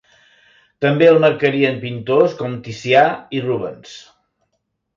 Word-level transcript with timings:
També 0.85 1.09
el 1.09 1.19
marcarien 1.25 1.77
pintors 1.85 2.35
com 2.41 2.57
Ticià 2.69 3.05
i 3.41 3.45
Rubens. 3.47 3.95